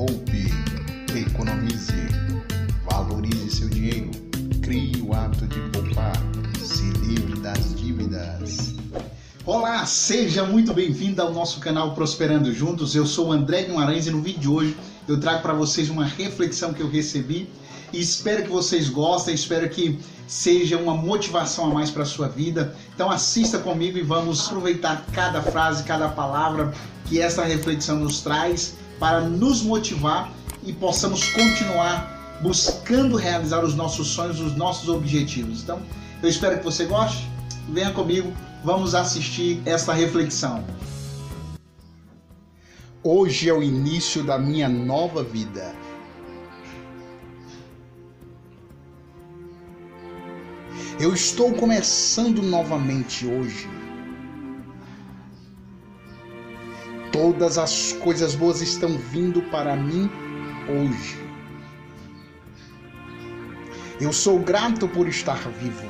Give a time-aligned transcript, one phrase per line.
[0.00, 0.46] Poupe,
[1.14, 1.92] economize,
[2.90, 4.10] valorize seu dinheiro,
[4.62, 6.16] crie o hábito de poupar,
[6.58, 8.76] se livre das dívidas.
[9.44, 12.94] Olá, seja muito bem-vindo ao nosso canal Prosperando Juntos.
[12.94, 14.76] Eu sou o André Guimarães e no vídeo de hoje
[15.06, 17.50] eu trago para vocês uma reflexão que eu recebi
[17.92, 22.26] e espero que vocês gostem, espero que seja uma motivação a mais para a sua
[22.26, 22.74] vida.
[22.94, 26.72] Então assista comigo e vamos aproveitar cada frase, cada palavra
[27.04, 30.30] que essa reflexão nos traz para nos motivar
[30.62, 35.62] e possamos continuar buscando realizar os nossos sonhos, os nossos objetivos.
[35.62, 35.80] Então,
[36.22, 37.26] eu espero que você goste.
[37.70, 38.32] Venha comigo,
[38.62, 40.62] vamos assistir essa reflexão.
[43.02, 45.74] Hoje é o início da minha nova vida.
[50.98, 53.79] Eu estou começando novamente hoje.
[57.12, 60.10] Todas as coisas boas estão vindo para mim
[60.68, 61.18] hoje.
[64.00, 65.88] Eu sou grato por estar vivo.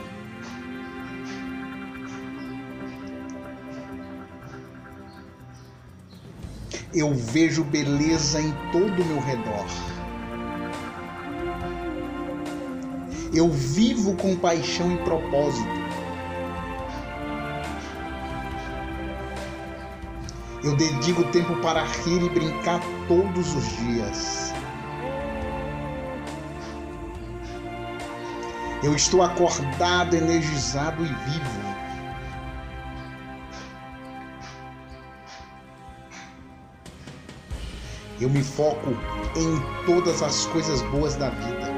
[6.92, 9.66] Eu vejo beleza em todo o meu redor.
[13.32, 15.79] Eu vivo com paixão e propósito.
[20.62, 24.52] Eu dedico tempo para rir e brincar todos os dias.
[28.82, 31.70] Eu estou acordado, energizado e vivo.
[38.20, 38.90] Eu me foco
[39.34, 41.70] em todas as coisas boas da vida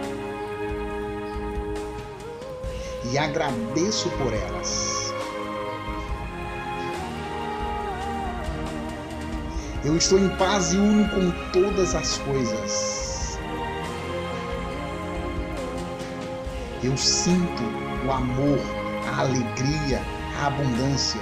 [3.12, 5.01] e agradeço por elas.
[9.84, 13.36] Eu estou em paz e uno com todas as coisas.
[16.84, 17.62] Eu sinto
[18.06, 18.60] o amor,
[19.08, 20.00] a alegria,
[20.40, 21.20] a abundância.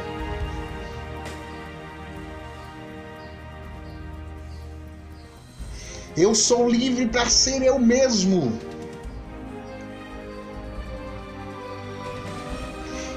[6.14, 8.52] Eu sou livre para ser eu mesmo.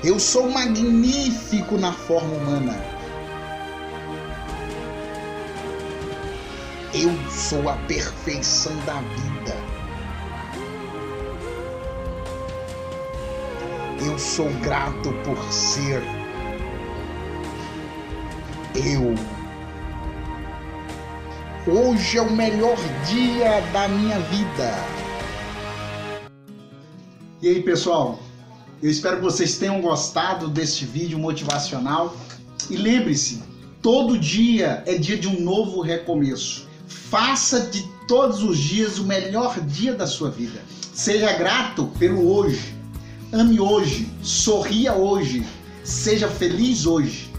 [0.02, 2.93] Eu sou magnífico na forma humana.
[6.96, 9.58] Eu sou a perfeição da vida.
[14.06, 16.04] Eu sou grato por ser
[18.76, 19.16] eu.
[21.66, 22.78] Hoje é o melhor
[23.08, 24.72] dia da minha vida.
[27.42, 28.20] E aí, pessoal?
[28.84, 32.16] Eu espero que vocês tenham gostado deste vídeo motivacional.
[32.70, 33.42] E lembre-se,
[33.81, 36.72] todo dia é dia de um novo recomeço.
[37.09, 40.62] Faça de todos os dias o melhor dia da sua vida.
[40.94, 42.76] Seja grato pelo hoje.
[43.31, 44.08] Ame hoje.
[44.22, 45.46] Sorria hoje.
[45.84, 47.31] Seja feliz hoje.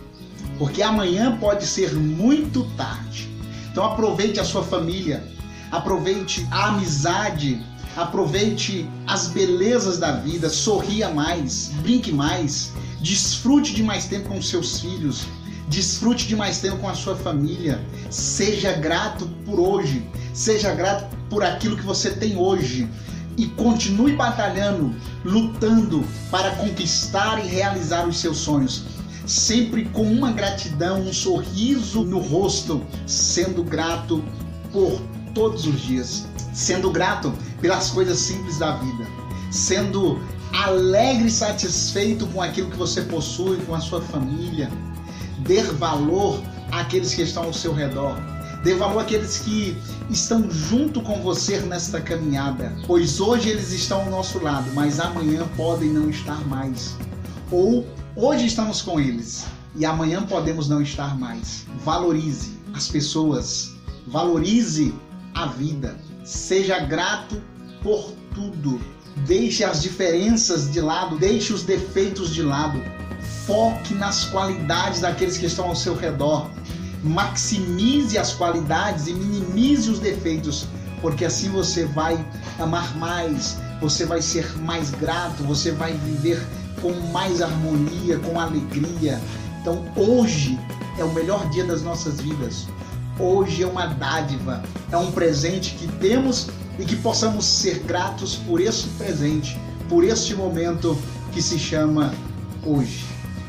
[0.58, 3.28] Porque amanhã pode ser muito tarde.
[3.70, 5.24] Então aproveite a sua família.
[5.70, 7.60] Aproveite a amizade.
[7.96, 10.48] Aproveite as belezas da vida.
[10.48, 11.70] Sorria mais.
[11.82, 12.72] Brinque mais.
[13.00, 15.26] Desfrute de mais tempo com seus filhos
[15.68, 17.80] Desfrute de mais tempo com a sua família.
[18.10, 20.06] Seja grato por hoje.
[20.34, 22.88] Seja grato por aquilo que você tem hoje.
[23.36, 28.84] E continue batalhando, lutando para conquistar e realizar os seus sonhos.
[29.26, 34.22] Sempre com uma gratidão, um sorriso no rosto, sendo grato
[34.70, 35.00] por
[35.34, 36.26] todos os dias.
[36.52, 39.06] Sendo grato pelas coisas simples da vida.
[39.50, 40.20] Sendo
[40.52, 44.70] alegre e satisfeito com aquilo que você possui, com a sua família
[45.38, 48.16] Dê valor àqueles que estão ao seu redor.
[48.62, 49.76] Dê valor àqueles que
[50.08, 55.46] estão junto com você nesta caminhada, pois hoje eles estão ao nosso lado, mas amanhã
[55.56, 56.96] podem não estar mais.
[57.50, 57.86] Ou
[58.16, 59.44] hoje estamos com eles
[59.76, 61.66] e amanhã podemos não estar mais.
[61.84, 63.74] Valorize as pessoas,
[64.06, 64.94] valorize
[65.34, 67.40] a vida, seja grato
[67.82, 68.80] por tudo.
[69.26, 72.80] Deixe as diferenças de lado, deixe os defeitos de lado
[73.46, 76.50] foque nas qualidades daqueles que estão ao seu redor.
[77.02, 80.66] Maximize as qualidades e minimize os defeitos,
[81.00, 82.24] porque assim você vai
[82.58, 86.42] amar mais, você vai ser mais grato, você vai viver
[86.80, 89.20] com mais harmonia, com alegria.
[89.60, 90.58] Então, hoje
[90.98, 92.66] é o melhor dia das nossas vidas.
[93.18, 98.60] Hoje é uma dádiva, é um presente que temos e que possamos ser gratos por
[98.60, 99.58] esse presente,
[99.88, 100.98] por este momento
[101.32, 102.12] que se chama
[102.66, 103.04] hoje.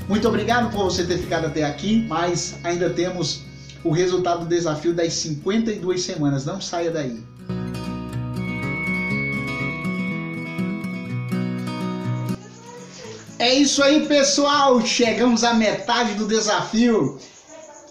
[0.08, 3.42] Muito obrigado por você ter ficado até aqui, mas ainda temos
[3.84, 6.46] o resultado do desafio das 52 semanas.
[6.46, 7.24] Não saia daí.
[13.38, 14.82] É isso aí, pessoal.
[14.86, 17.20] Chegamos à metade do desafio.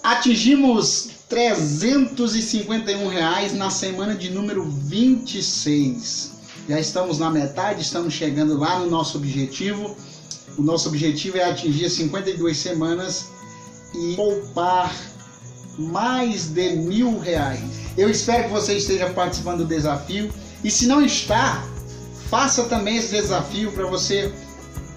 [0.03, 6.33] Atingimos 351 reais na semana de número 26.
[6.69, 9.97] Já estamos na metade, estamos chegando lá no nosso objetivo.
[10.57, 13.27] O nosso objetivo é atingir 52 semanas
[13.95, 14.95] e poupar
[15.79, 17.61] mais de mil reais.
[17.97, 21.65] Eu espero que você esteja participando do desafio e se não está,
[22.31, 24.33] faça também esse desafio para você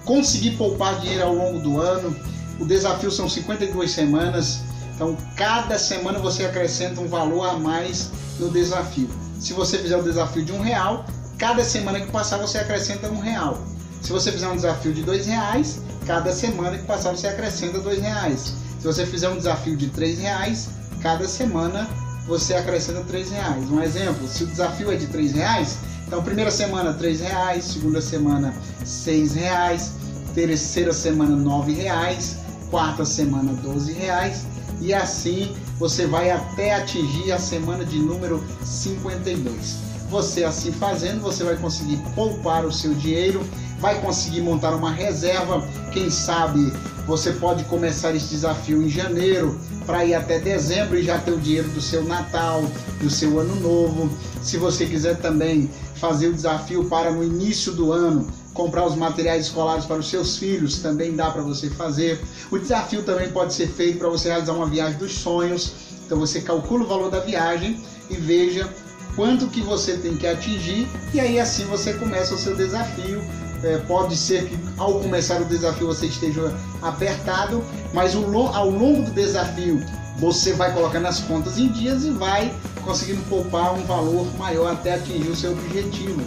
[0.04, 2.16] conseguir poupar dinheiro ao longo do ano.
[2.58, 4.60] O desafio são 52 semanas,
[4.94, 9.08] então cada semana você acrescenta um valor a mais no desafio.
[9.38, 11.04] Se você fizer o desafio de um real,
[11.36, 13.62] cada semana que passar você acrescenta um real.
[14.02, 18.00] Se você fizer um desafio de dois reais, cada semana que passar você acrescenta dois
[18.00, 18.54] reais.
[18.78, 20.68] Se você fizer um desafio de três reais,
[21.00, 21.88] cada semana
[22.26, 23.70] você acrescenta três reais.
[23.70, 28.00] Um exemplo, se o desafio é de três reais, então primeira semana três reais, segunda
[28.00, 28.54] semana
[28.84, 29.92] seis reais,
[30.34, 32.36] terceira semana nove reais,
[32.70, 34.46] quarta semana doze reais
[34.80, 39.76] e assim você vai até atingir a semana de número 52.
[40.10, 43.44] Você assim fazendo, você vai conseguir poupar o seu dinheiro,
[43.80, 46.72] vai conseguir montar uma reserva, quem sabe
[47.06, 51.38] você pode começar esse desafio em janeiro para ir até dezembro e já ter o
[51.38, 52.62] dinheiro do seu Natal,
[53.00, 54.10] do seu Ano Novo.
[54.42, 59.46] Se você quiser também fazer o desafio para no início do ano comprar os materiais
[59.46, 62.20] escolares para os seus filhos, também dá para você fazer.
[62.50, 65.72] O desafio também pode ser feito para você realizar uma viagem dos sonhos.
[66.04, 67.80] Então você calcula o valor da viagem
[68.10, 68.68] e veja
[69.16, 73.22] quanto que você tem que atingir e aí assim você começa o seu desafio.
[73.62, 79.10] É, pode ser que ao começar o desafio você esteja apertado, mas ao longo do
[79.10, 79.82] desafio
[80.18, 82.52] você vai colocando as contas em dias e vai
[82.84, 86.22] conseguindo poupar um valor maior até atingir o seu objetivo.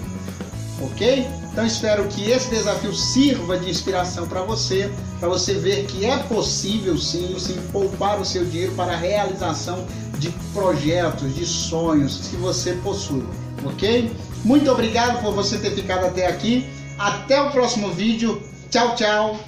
[0.82, 1.28] Ok?
[1.52, 4.90] Então espero que esse desafio sirva de inspiração para você,
[5.20, 9.86] para você ver que é possível sim, sim poupar o seu dinheiro para a realização
[10.18, 13.24] de projetos, de sonhos que você possui,
[13.66, 14.12] ok?
[14.44, 16.68] Muito obrigado por você ter ficado até aqui.
[17.02, 18.40] Até o próximo vídeo.
[18.70, 19.40] Tchau, tchau.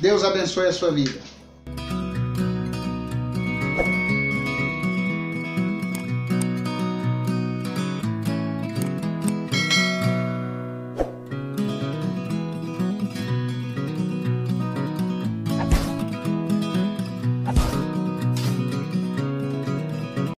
[0.00, 1.20] Deus abençoe a sua vida.